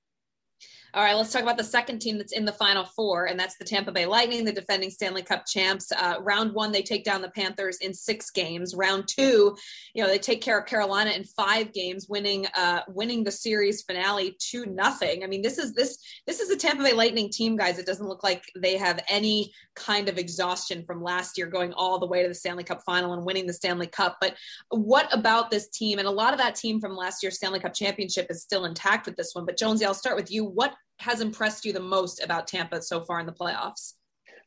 All 0.93 1.03
right, 1.03 1.15
let's 1.15 1.31
talk 1.31 1.41
about 1.41 1.57
the 1.57 1.63
second 1.63 1.99
team 1.99 2.17
that's 2.17 2.33
in 2.33 2.43
the 2.43 2.51
final 2.51 2.83
four, 2.83 3.27
and 3.27 3.39
that's 3.39 3.55
the 3.55 3.63
Tampa 3.63 3.93
Bay 3.93 4.05
Lightning, 4.05 4.43
the 4.43 4.51
defending 4.51 4.89
Stanley 4.89 5.21
Cup 5.21 5.45
champs. 5.45 5.89
Uh, 5.93 6.15
round 6.19 6.53
one, 6.53 6.73
they 6.73 6.81
take 6.81 7.05
down 7.05 7.21
the 7.21 7.29
Panthers 7.29 7.77
in 7.77 7.93
six 7.93 8.29
games. 8.29 8.75
Round 8.75 9.07
two, 9.07 9.55
you 9.93 10.03
know, 10.03 10.09
they 10.09 10.17
take 10.17 10.41
care 10.41 10.59
of 10.59 10.65
Carolina 10.65 11.11
in 11.11 11.23
five 11.23 11.71
games, 11.71 12.07
winning 12.09 12.45
uh, 12.57 12.81
winning 12.89 13.23
the 13.23 13.31
series 13.31 13.83
finale 13.83 14.35
two 14.37 14.65
nothing. 14.65 15.23
I 15.23 15.27
mean, 15.27 15.41
this 15.41 15.57
is 15.57 15.71
this 15.73 15.97
this 16.27 16.41
is 16.41 16.49
a 16.49 16.57
Tampa 16.57 16.83
Bay 16.83 16.91
Lightning 16.91 17.29
team, 17.29 17.55
guys. 17.55 17.79
It 17.79 17.85
doesn't 17.85 18.09
look 18.09 18.21
like 18.21 18.43
they 18.57 18.75
have 18.75 19.01
any 19.07 19.53
kind 19.77 20.09
of 20.09 20.17
exhaustion 20.17 20.83
from 20.83 21.01
last 21.01 21.37
year, 21.37 21.47
going 21.47 21.71
all 21.71 21.99
the 21.99 22.05
way 22.07 22.21
to 22.21 22.27
the 22.27 22.35
Stanley 22.35 22.65
Cup 22.65 22.81
final 22.85 23.13
and 23.13 23.25
winning 23.25 23.47
the 23.47 23.53
Stanley 23.53 23.87
Cup. 23.87 24.17
But 24.19 24.35
what 24.71 25.07
about 25.13 25.51
this 25.51 25.69
team? 25.69 25.99
And 25.99 26.07
a 26.07 26.11
lot 26.11 26.33
of 26.33 26.39
that 26.39 26.55
team 26.55 26.81
from 26.81 26.97
last 26.97 27.23
year's 27.23 27.37
Stanley 27.37 27.61
Cup 27.61 27.73
championship 27.73 28.27
is 28.29 28.41
still 28.41 28.65
intact 28.65 29.05
with 29.05 29.15
this 29.15 29.33
one. 29.33 29.45
But 29.45 29.57
Jonesy, 29.57 29.85
I'll 29.85 29.93
start 29.93 30.17
with 30.17 30.29
you. 30.29 30.43
What 30.43 30.75
has 31.01 31.19
impressed 31.19 31.65
you 31.65 31.73
the 31.73 31.79
most 31.79 32.23
about 32.23 32.47
Tampa 32.47 32.81
so 32.81 33.01
far 33.01 33.19
in 33.19 33.25
the 33.25 33.31
playoffs? 33.31 33.93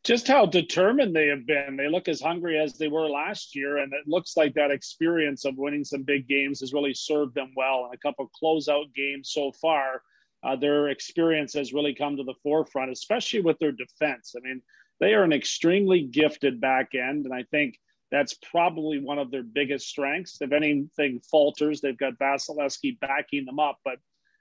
Just 0.05 0.29
how 0.29 0.47
determined 0.47 1.17
they 1.17 1.27
have 1.29 1.47
been. 1.47 1.77
They 1.77 1.89
look 1.89 2.09
as 2.09 2.21
hungry 2.21 2.59
as 2.59 2.79
they 2.79 2.89
were 2.89 3.09
last 3.09 3.57
year, 3.57 3.79
and 3.79 3.93
it 3.93 4.07
looks 4.07 4.37
like 4.37 4.55
that 4.55 4.71
experience 4.71 5.45
of 5.45 5.57
winning 5.57 5.85
some 5.85 6.03
big 6.03 6.29
games 6.29 6.61
has 6.61 6.73
really 6.73 6.95
served 6.95 7.35
them 7.35 7.53
well. 7.57 7.87
In 7.87 7.95
a 7.95 7.99
couple 7.99 8.31
closeout 8.41 8.95
games 8.95 9.31
so 9.33 9.51
far, 9.53 10.03
uh, 10.45 10.55
their 10.55 10.89
experience 10.89 11.55
has 11.55 11.73
really 11.73 11.95
come 11.95 12.17
to 12.17 12.23
the 12.23 12.35
forefront, 12.43 12.93
especially 12.93 13.41
with 13.41 13.59
their 13.59 13.73
defense. 13.73 14.35
I 14.37 14.47
mean, 14.47 14.61
they 15.01 15.15
are 15.15 15.25
an 15.25 15.33
extremely 15.33 16.03
gifted 16.03 16.61
back 16.61 16.95
end, 16.95 17.25
and 17.25 17.35
I 17.35 17.45
think 17.51 17.79
that's 18.13 18.35
probably 18.35 19.01
one 19.01 19.19
of 19.19 19.31
their 19.31 19.43
biggest 19.43 19.89
strengths. 19.89 20.41
If 20.41 20.53
anything 20.53 21.21
falters, 21.31 21.81
they've 21.81 21.99
got 21.99 22.19
Vasilevskiy 22.19 23.01
backing 23.01 23.45
them 23.47 23.59
up, 23.59 23.79
but 23.85 23.99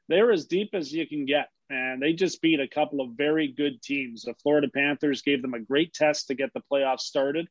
they're 0.09 0.31
as 0.31 0.45
deep 0.45 0.69
as 0.73 0.91
you 0.91 1.07
can 1.07 1.25
get 1.25 1.49
and 1.69 2.01
they 2.01 2.13
just 2.13 2.41
beat 2.41 2.59
a 2.59 2.67
couple 2.67 3.01
of 3.01 3.11
very 3.17 3.47
good 3.47 3.81
teams. 3.81 4.23
The 4.23 4.33
Florida 4.35 4.67
Panthers 4.73 5.21
gave 5.21 5.41
them 5.41 5.53
a 5.53 5.59
great 5.59 5.93
test 5.93 6.27
to 6.27 6.35
get 6.35 6.51
the 6.53 6.61
playoffs 6.71 7.01
started. 7.01 7.47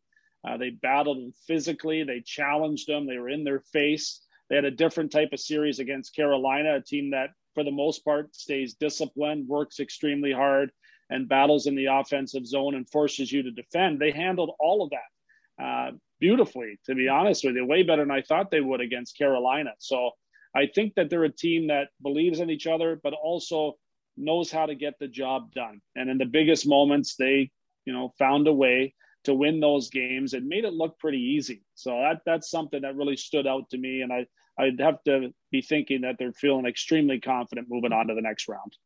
Uh, 0.47 0.57
they 0.57 0.71
battled 0.71 1.19
them 1.19 1.33
physically, 1.47 2.03
they 2.03 2.21
challenged 2.21 2.89
them, 2.89 3.07
they 3.07 3.19
were 3.19 3.29
in 3.29 3.45
their 3.45 3.61
face. 3.73 4.21
They 4.51 4.57
had 4.57 4.65
a 4.65 4.71
different 4.71 5.13
type 5.13 5.31
of 5.33 5.41
series 5.41 5.79
against 5.79 6.15
Carolina, 6.15 6.77
a 6.77 6.81
team 6.81 7.11
that, 7.13 7.31
for 7.55 7.65
the 7.65 7.71
most 7.71 8.05
part, 8.05 8.35
stays 8.35 8.75
disciplined, 8.75 9.49
works 9.49 9.81
extremely 9.81 10.33
hard, 10.33 10.71
and 11.11 11.29
battles 11.29 11.67
in 11.67 11.75
the 11.75 11.87
offensive 11.87 12.47
zone 12.47 12.75
and 12.75 12.89
forces 12.91 13.31
you 13.31 13.43
to 13.45 13.51
defend. 13.51 13.99
They 13.99 14.11
handled 14.11 14.51
all 14.59 14.83
of 14.83 14.91
that 14.91 15.65
uh, 15.65 15.91
beautifully, 16.21 16.79
to 16.87 16.95
be 16.95 17.09
honest 17.09 17.45
with 17.45 17.55
you, 17.55 17.65
way 17.65 17.83
better 17.83 18.03
than 18.03 18.11
I 18.11 18.23
thought 18.23 18.51
they 18.51 18.61
would 18.61 18.81
against 18.81 19.17
Carolina. 19.17 19.71
So 19.79 20.11
I 20.55 20.67
think 20.67 20.95
that 20.95 21.11
they're 21.11 21.25
a 21.25 21.33
team 21.33 21.69
that 21.69 21.89
believes 22.03 22.41
in 22.41 22.51
each 22.51 22.67
other, 22.67 23.01
but 23.03 23.15
also 23.15 23.75
knows 24.17 24.51
how 24.51 24.67
to 24.67 24.75
get 24.75 24.95
the 25.01 25.09
job 25.09 25.53
done. 25.53 25.81
And 25.97 26.11
in 26.11 26.19
the 26.19 26.27
biggest 26.27 26.67
moments, 26.67 27.17
they, 27.17 27.51
you 27.85 27.93
know, 27.93 28.13
found 28.19 28.47
a 28.47 28.53
way 28.53 28.95
to 29.25 29.35
win 29.35 29.61
those 29.61 29.89
games 29.89 30.35
and 30.35 30.47
made 30.47 30.65
it 30.65 30.73
look 30.73 30.99
pretty 30.99 31.19
easy. 31.19 31.63
So 31.75 31.91
that 31.91 32.21
that's 32.27 32.51
something 32.51 32.83
that 32.83 32.97
really 32.97 33.17
stood 33.17 33.47
out 33.47 33.71
to 33.71 33.79
me. 33.79 34.03
And 34.03 34.13
I 34.13 34.27
I'd 34.59 34.81
have 34.81 35.03
to 35.05 35.33
be 35.51 35.63
thinking 35.63 36.03
that 36.03 36.17
they're 36.19 36.33
feeling 36.33 36.67
extremely 36.67 37.21
confident 37.21 37.69
moving 37.71 37.93
on 37.93 38.09
to 38.09 38.15
the 38.15 38.21
next 38.21 38.49
round. 38.49 38.77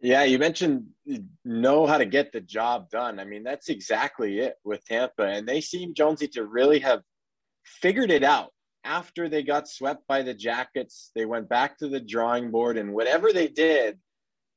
Yeah, 0.00 0.24
you 0.24 0.38
mentioned 0.38 0.88
know 1.44 1.86
how 1.86 1.98
to 1.98 2.04
get 2.04 2.32
the 2.32 2.40
job 2.40 2.90
done. 2.90 3.18
I 3.18 3.24
mean, 3.24 3.42
that's 3.42 3.70
exactly 3.70 4.38
it 4.40 4.56
with 4.62 4.84
Tampa. 4.84 5.22
And 5.22 5.48
they 5.48 5.60
seem, 5.60 5.94
Jonesy, 5.94 6.28
to 6.28 6.44
really 6.44 6.80
have 6.80 7.00
figured 7.64 8.10
it 8.10 8.22
out 8.22 8.52
after 8.84 9.28
they 9.28 9.42
got 9.42 9.68
swept 9.68 10.06
by 10.06 10.22
the 10.22 10.34
Jackets, 10.34 11.10
they 11.14 11.24
went 11.24 11.48
back 11.48 11.78
to 11.78 11.88
the 11.88 12.00
drawing 12.00 12.50
board 12.50 12.76
and 12.76 12.92
whatever 12.92 13.32
they 13.32 13.48
did, 13.48 13.98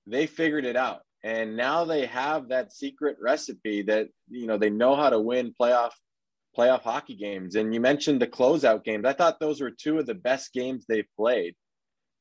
they 0.05 0.27
figured 0.27 0.65
it 0.65 0.75
out. 0.75 1.01
And 1.23 1.57
now 1.57 1.85
they 1.85 2.05
have 2.05 2.49
that 2.49 2.73
secret 2.73 3.17
recipe 3.19 3.81
that, 3.83 4.09
you 4.29 4.47
know, 4.47 4.57
they 4.57 4.69
know 4.69 4.95
how 4.95 5.09
to 5.09 5.19
win 5.19 5.53
playoff 5.59 5.91
playoff 6.57 6.81
hockey 6.81 7.15
games. 7.15 7.55
And 7.55 7.73
you 7.73 7.79
mentioned 7.79 8.21
the 8.21 8.27
closeout 8.27 8.83
games. 8.83 9.05
I 9.05 9.13
thought 9.13 9.39
those 9.39 9.61
were 9.61 9.71
two 9.71 9.99
of 9.99 10.07
the 10.07 10.15
best 10.15 10.53
games 10.53 10.85
they've 10.87 11.07
played 11.15 11.55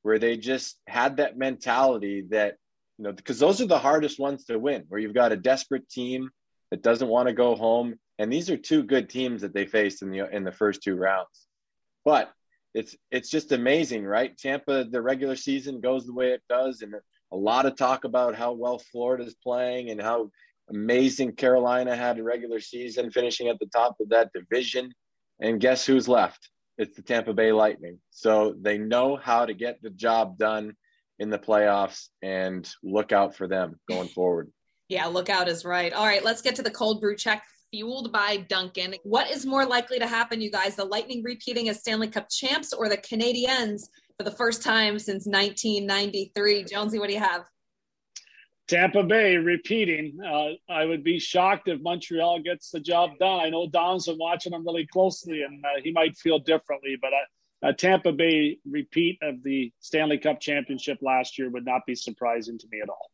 where 0.02 0.18
they 0.18 0.36
just 0.36 0.78
had 0.86 1.16
that 1.16 1.38
mentality 1.38 2.26
that, 2.30 2.56
you 2.98 3.04
know, 3.04 3.12
because 3.12 3.38
those 3.38 3.60
are 3.60 3.66
the 3.66 3.78
hardest 3.78 4.20
ones 4.20 4.44
to 4.44 4.58
win, 4.58 4.84
where 4.88 5.00
you've 5.00 5.14
got 5.14 5.32
a 5.32 5.36
desperate 5.36 5.88
team 5.88 6.30
that 6.70 6.82
doesn't 6.82 7.08
want 7.08 7.28
to 7.28 7.34
go 7.34 7.56
home. 7.56 7.94
And 8.18 8.32
these 8.32 8.50
are 8.50 8.56
two 8.56 8.82
good 8.82 9.08
teams 9.08 9.42
that 9.42 9.54
they 9.54 9.66
faced 9.66 10.02
in 10.02 10.10
the 10.10 10.28
in 10.34 10.44
the 10.44 10.52
first 10.52 10.82
two 10.82 10.96
rounds. 10.96 11.45
But 12.06 12.32
it's 12.72 12.96
it's 13.10 13.28
just 13.28 13.50
amazing, 13.52 14.04
right? 14.04 14.36
Tampa, 14.38 14.84
the 14.84 15.02
regular 15.02 15.34
season 15.34 15.80
goes 15.80 16.06
the 16.06 16.14
way 16.14 16.30
it 16.30 16.42
does, 16.48 16.80
and 16.82 16.94
a 17.32 17.36
lot 17.36 17.66
of 17.66 17.76
talk 17.76 18.04
about 18.04 18.36
how 18.36 18.52
well 18.52 18.78
Florida 18.78 19.24
is 19.24 19.34
playing 19.34 19.90
and 19.90 20.00
how 20.00 20.30
amazing 20.70 21.32
Carolina 21.32 21.96
had 21.96 22.18
a 22.18 22.22
regular 22.22 22.60
season, 22.60 23.10
finishing 23.10 23.48
at 23.48 23.58
the 23.58 23.66
top 23.74 23.96
of 24.00 24.08
that 24.10 24.30
division. 24.32 24.92
And 25.40 25.60
guess 25.60 25.84
who's 25.84 26.06
left? 26.06 26.48
It's 26.78 26.94
the 26.94 27.02
Tampa 27.02 27.34
Bay 27.34 27.50
Lightning. 27.50 27.98
So 28.10 28.54
they 28.60 28.78
know 28.78 29.16
how 29.16 29.44
to 29.44 29.52
get 29.52 29.82
the 29.82 29.90
job 29.90 30.38
done 30.38 30.74
in 31.18 31.28
the 31.28 31.38
playoffs, 31.38 32.08
and 32.22 32.68
look 32.84 33.10
out 33.10 33.34
for 33.34 33.48
them 33.48 33.80
going 33.88 34.08
forward. 34.08 34.52
Yeah, 34.88 35.06
look 35.06 35.28
out 35.28 35.48
is 35.48 35.64
right. 35.64 35.92
All 35.92 36.06
right, 36.06 36.24
let's 36.24 36.42
get 36.42 36.54
to 36.56 36.62
the 36.62 36.70
cold 36.70 37.00
brew 37.00 37.16
check 37.16 37.42
fueled 37.76 38.10
by 38.10 38.38
Dunkin'. 38.38 38.94
What 39.02 39.30
is 39.30 39.44
more 39.44 39.66
likely 39.66 39.98
to 39.98 40.06
happen, 40.06 40.40
you 40.40 40.50
guys? 40.50 40.76
The 40.76 40.84
Lightning 40.84 41.22
repeating 41.22 41.68
as 41.68 41.80
Stanley 41.80 42.08
Cup 42.08 42.30
champs 42.30 42.72
or 42.72 42.88
the 42.88 42.96
Canadiens 42.96 43.90
for 44.16 44.24
the 44.24 44.30
first 44.30 44.62
time 44.62 44.98
since 44.98 45.26
1993? 45.26 46.64
Jonesy, 46.64 46.98
what 46.98 47.08
do 47.08 47.12
you 47.12 47.20
have? 47.20 47.44
Tampa 48.66 49.02
Bay 49.02 49.36
repeating. 49.36 50.18
Uh, 50.26 50.72
I 50.72 50.86
would 50.86 51.04
be 51.04 51.18
shocked 51.18 51.68
if 51.68 51.82
Montreal 51.82 52.40
gets 52.40 52.70
the 52.70 52.80
job 52.80 53.10
done. 53.20 53.40
I 53.40 53.50
know 53.50 53.68
Dom's 53.68 54.06
been 54.06 54.16
watching 54.18 54.52
them 54.52 54.64
really 54.64 54.86
closely, 54.86 55.42
and 55.42 55.62
uh, 55.62 55.80
he 55.84 55.92
might 55.92 56.16
feel 56.16 56.38
differently. 56.38 56.96
But 56.98 57.10
a, 57.12 57.68
a, 57.68 57.74
Tampa 57.74 58.12
Bay 58.12 58.58
repeat 58.68 59.18
of 59.20 59.42
the 59.42 59.70
Stanley 59.80 60.16
Cup 60.16 60.40
championship 60.40 60.98
last 61.02 61.38
year 61.38 61.50
would 61.50 61.66
not 61.66 61.82
be 61.86 61.94
surprising 61.94 62.56
to 62.58 62.66
me 62.72 62.80
at 62.82 62.88
all. 62.88 63.10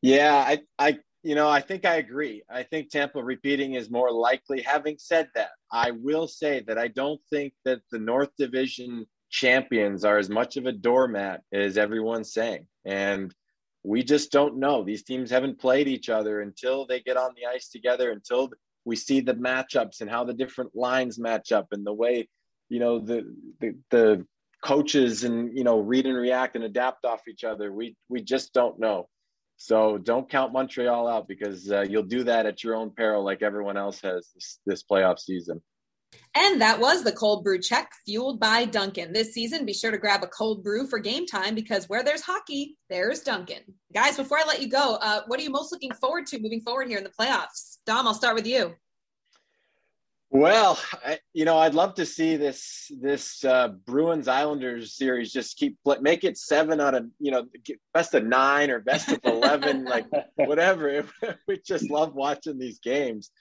Yeah, 0.00 0.36
I, 0.36 0.60
I 0.78 0.98
you 1.22 1.34
know, 1.34 1.48
I 1.48 1.60
think 1.60 1.84
I 1.84 1.96
agree. 1.96 2.42
I 2.50 2.62
think 2.62 2.90
Tampa 2.90 3.22
repeating 3.22 3.74
is 3.74 3.90
more 3.90 4.10
likely. 4.10 4.62
Having 4.62 4.96
said 4.98 5.28
that, 5.34 5.50
I 5.70 5.90
will 5.90 6.26
say 6.26 6.64
that 6.66 6.78
I 6.78 6.88
don't 6.88 7.20
think 7.30 7.52
that 7.64 7.80
the 7.90 7.98
North 7.98 8.30
Division 8.38 9.06
champions 9.28 10.04
are 10.04 10.18
as 10.18 10.30
much 10.30 10.56
of 10.56 10.66
a 10.66 10.72
doormat 10.72 11.42
as 11.52 11.76
everyone's 11.76 12.32
saying. 12.32 12.66
And 12.84 13.34
we 13.82 14.02
just 14.02 14.32
don't 14.32 14.58
know. 14.58 14.82
These 14.82 15.04
teams 15.04 15.30
haven't 15.30 15.60
played 15.60 15.88
each 15.88 16.08
other 16.08 16.40
until 16.40 16.86
they 16.86 17.00
get 17.00 17.16
on 17.16 17.30
the 17.36 17.46
ice 17.46 17.68
together, 17.68 18.10
until 18.10 18.50
we 18.84 18.96
see 18.96 19.20
the 19.20 19.34
matchups 19.34 20.00
and 20.00 20.10
how 20.10 20.24
the 20.24 20.34
different 20.34 20.74
lines 20.74 21.18
match 21.18 21.52
up 21.52 21.68
and 21.72 21.86
the 21.86 21.92
way, 21.92 22.28
you 22.68 22.80
know, 22.80 22.98
the 22.98 23.34
the, 23.60 23.74
the 23.90 24.26
coaches 24.62 25.24
and 25.24 25.56
you 25.56 25.64
know 25.64 25.80
read 25.80 26.06
and 26.06 26.16
react 26.16 26.54
and 26.54 26.64
adapt 26.64 27.04
off 27.04 27.28
each 27.28 27.44
other. 27.44 27.72
We 27.72 27.96
we 28.08 28.22
just 28.22 28.52
don't 28.52 28.78
know. 28.78 29.08
So 29.62 29.98
don't 29.98 30.26
count 30.26 30.54
Montreal 30.54 31.06
out 31.06 31.28
because 31.28 31.70
uh, 31.70 31.82
you'll 31.82 32.02
do 32.02 32.24
that 32.24 32.46
at 32.46 32.64
your 32.64 32.74
own 32.74 32.92
peril, 32.92 33.22
like 33.22 33.42
everyone 33.42 33.76
else 33.76 34.00
has 34.00 34.30
this, 34.34 34.58
this 34.64 34.82
playoff 34.82 35.18
season. 35.18 35.60
And 36.34 36.62
that 36.62 36.80
was 36.80 37.04
the 37.04 37.12
cold 37.12 37.44
brew 37.44 37.60
check 37.60 37.90
fueled 38.06 38.40
by 38.40 38.64
Dunkin'. 38.64 39.12
This 39.12 39.34
season, 39.34 39.66
be 39.66 39.74
sure 39.74 39.90
to 39.90 39.98
grab 39.98 40.24
a 40.24 40.28
cold 40.28 40.64
brew 40.64 40.86
for 40.86 40.98
game 40.98 41.26
time 41.26 41.54
because 41.54 41.90
where 41.90 42.02
there's 42.02 42.22
hockey, 42.22 42.78
there's 42.88 43.20
Dunkin'. 43.20 43.74
Guys, 43.92 44.16
before 44.16 44.38
I 44.38 44.44
let 44.46 44.62
you 44.62 44.70
go, 44.70 44.96
uh, 45.02 45.20
what 45.26 45.38
are 45.38 45.42
you 45.42 45.50
most 45.50 45.72
looking 45.72 45.92
forward 45.92 46.24
to 46.28 46.40
moving 46.40 46.62
forward 46.62 46.88
here 46.88 46.96
in 46.96 47.04
the 47.04 47.10
playoffs? 47.10 47.80
Dom, 47.84 48.06
I'll 48.06 48.14
start 48.14 48.36
with 48.36 48.46
you. 48.46 48.74
Well, 50.32 50.78
I, 51.04 51.18
you 51.32 51.44
know, 51.44 51.58
I'd 51.58 51.74
love 51.74 51.94
to 51.94 52.06
see 52.06 52.36
this 52.36 52.90
this 53.00 53.44
uh, 53.44 53.68
Bruins 53.84 54.28
Islanders 54.28 54.96
series 54.96 55.32
just 55.32 55.56
keep 55.56 55.76
make 56.00 56.22
it 56.22 56.38
seven 56.38 56.80
out 56.80 56.94
of 56.94 57.06
you 57.18 57.32
know 57.32 57.46
best 57.92 58.14
of 58.14 58.24
nine 58.24 58.70
or 58.70 58.78
best 58.78 59.10
of 59.10 59.18
eleven, 59.24 59.84
like 59.86 60.06
whatever. 60.36 61.04
we 61.48 61.60
just 61.66 61.90
love 61.90 62.14
watching 62.14 62.58
these 62.58 62.78
games, 62.78 63.32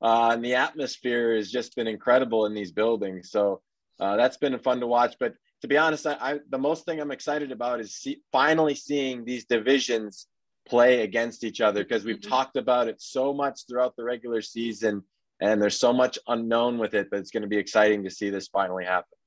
uh, 0.00 0.30
and 0.34 0.44
the 0.44 0.54
atmosphere 0.54 1.34
has 1.34 1.50
just 1.50 1.74
been 1.74 1.88
incredible 1.88 2.46
in 2.46 2.54
these 2.54 2.70
buildings. 2.70 3.32
So 3.32 3.60
uh, 3.98 4.14
that's 4.14 4.36
been 4.36 4.56
fun 4.60 4.78
to 4.80 4.86
watch. 4.86 5.16
But 5.18 5.34
to 5.62 5.68
be 5.68 5.76
honest, 5.76 6.06
I, 6.06 6.16
I 6.20 6.38
the 6.48 6.58
most 6.58 6.84
thing 6.84 7.00
I'm 7.00 7.10
excited 7.10 7.50
about 7.50 7.80
is 7.80 7.96
see, 7.96 8.22
finally 8.30 8.76
seeing 8.76 9.24
these 9.24 9.46
divisions 9.46 10.28
play 10.68 11.02
against 11.02 11.42
each 11.42 11.60
other 11.60 11.82
because 11.82 12.04
we've 12.04 12.20
mm-hmm. 12.20 12.30
talked 12.30 12.56
about 12.56 12.86
it 12.86 13.02
so 13.02 13.34
much 13.34 13.62
throughout 13.68 13.96
the 13.96 14.04
regular 14.04 14.42
season 14.42 15.02
and 15.40 15.60
there's 15.60 15.78
so 15.78 15.92
much 15.92 16.18
unknown 16.28 16.78
with 16.78 16.94
it 16.94 17.08
but 17.10 17.20
it's 17.20 17.30
going 17.30 17.42
to 17.42 17.48
be 17.48 17.56
exciting 17.56 18.04
to 18.04 18.10
see 18.10 18.30
this 18.30 18.48
finally 18.48 18.84
happen. 18.84 19.18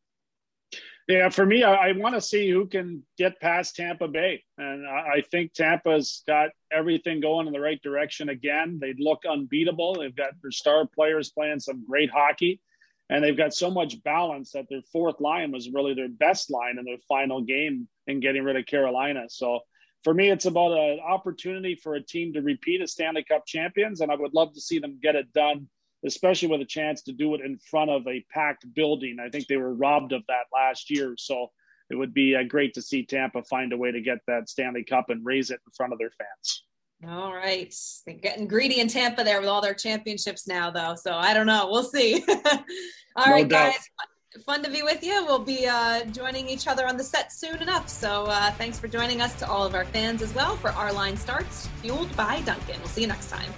Yeah 1.08 1.30
for 1.30 1.46
me 1.46 1.64
i, 1.64 1.90
I 1.90 1.92
want 1.94 2.16
to 2.16 2.22
see 2.22 2.50
who 2.50 2.68
can 2.68 3.04
get 3.18 3.40
past 3.40 3.76
tampa 3.76 4.08
bay. 4.08 4.44
And 4.58 4.88
I, 4.88 5.18
I, 5.18 5.22
think 5.32 5.54
tampa's 5.54 6.24
got 6.28 6.50
everything 6.72 7.20
going 7.22 7.48
in 7.48 7.54
the 7.54 7.60
right 7.60 7.82
direction 7.82 8.30
again. 8.30 8.80
They 8.82 8.94
look 8.98 9.24
unbeatable. 9.30 9.96
They've 9.96 10.16
got 10.16 10.34
their 10.42 10.52
star 10.52 10.86
players 10.86 11.32
playing 11.32 11.60
some 11.60 11.86
great 11.86 12.10
hockey. 12.10 12.62
And 13.10 13.24
they've 13.24 13.38
got 13.38 13.56
so 13.56 13.72
much 13.72 14.02
balance 14.04 14.52
that 14.52 14.68
their 14.70 14.84
fourth 14.92 15.20
line 15.20 15.52
was 15.52 15.72
really 15.72 15.96
their 15.96 16.10
best 16.10 16.52
line 16.52 16.78
in 16.78 16.86
their 16.86 17.00
final 17.08 17.42
game 17.42 17.88
in 18.06 18.20
getting 18.20 18.44
rid 18.44 18.56
of 18.56 18.68
Carolina. 18.68 19.24
So 19.30 19.62
for 20.04 20.14
me, 20.14 20.30
it's 20.30 20.46
about 20.46 20.72
an 20.72 21.00
opportunity 21.00 21.76
for 21.76 21.96
a 21.96 22.02
team 22.02 22.34
to 22.34 22.42
repeat 22.42 22.82
as 22.82 22.92
Stanley 22.92 23.24
Cup 23.24 23.46
champions, 23.46 24.02
and 24.02 24.12
I 24.12 24.16
would 24.16 24.34
love 24.34 24.54
to 24.54 24.62
see 24.62 24.80
them 24.80 25.00
get 25.02 25.16
it 25.16 25.34
done, 25.34 25.68
especially 26.06 26.48
with 26.48 26.62
a 26.62 26.66
chance 26.66 27.02
to 27.04 27.12
do 27.12 27.36
it 27.36 27.42
in 27.42 27.58
front 27.58 27.90
of 27.90 28.08
a 28.08 28.26
packed 28.32 28.66
building. 28.74 29.18
I 29.20 29.30
think 29.30 29.48
they 29.48 29.58
were 29.58 29.74
robbed 29.74 30.14
of 30.14 30.24
that 30.28 30.46
last 30.54 30.90
year, 30.90 31.16
so 31.18 31.52
it 31.90 31.96
would 31.96 32.14
be 32.14 32.36
uh, 32.36 32.44
great 32.44 32.74
to 32.76 32.82
see 32.82 33.06
Tampa 33.06 33.44
find 33.44 33.74
a 33.74 33.78
way 33.78 33.92
to 33.92 34.02
get 34.02 34.20
that 34.28 34.50
Stanley 34.50 34.84
Cup 34.84 35.10
and 35.10 35.26
raise 35.26 35.50
it 35.50 35.60
in 35.66 35.72
front 35.76 35.94
of 35.94 36.00
their 36.00 36.12
fans. 36.12 36.64
All 37.08 37.34
right. 37.34 37.74
They're 38.06 38.16
getting 38.16 38.48
greedy 38.48 38.80
in 38.80 38.88
Tampa 38.88 39.24
there 39.24 39.40
with 39.40 39.50
all 39.50 39.62
their 39.62 39.74
championships 39.74 40.48
now, 40.48 40.70
though. 40.70 40.96
So 40.96 41.14
I 41.14 41.34
don't 41.34 41.46
know. 41.46 41.70
We'll 41.72 41.84
see. 41.84 42.24
all 42.30 43.26
no 43.26 43.32
right, 43.32 43.48
doubt. 43.48 43.74
guys. 43.74 44.44
Fun 44.46 44.62
to 44.64 44.70
be 44.70 44.84
with 44.84 45.04
you. 45.04 45.26
We'll 45.26 45.40
be 45.40 45.66
uh, 45.66 46.04
joining 46.06 46.48
each 46.48 46.68
other 46.68 46.88
on 46.88 46.98
the 46.98 47.04
set 47.04 47.32
soon 47.32 47.62
enough. 47.62 47.90
So 47.90 48.26
uh, 48.26 48.52
thanks 48.52 48.78
for 48.78 48.88
joining 48.88 49.22
us 49.22 49.34
to 49.40 49.50
all 49.50 49.66
of 49.66 49.74
our 49.74 49.86
fans 49.86 50.22
as 50.22 50.34
well 50.36 50.56
for 50.58 50.70
Our 50.72 50.94
Line 50.94 51.18
Starts, 51.18 51.68
fueled 51.82 52.16
by 52.16 52.42
Dunkin'. 52.42 52.78
We'll 52.80 52.90
see 52.90 53.02
you 53.02 53.08
next 53.08 53.30
time. 53.32 53.52